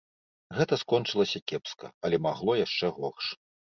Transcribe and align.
Гэта 0.59 0.79
скончылася 0.83 1.43
кепска, 1.53 1.93
але 2.07 2.25
магло 2.29 2.61
яшчэ 2.67 2.95
горш. 3.01 3.25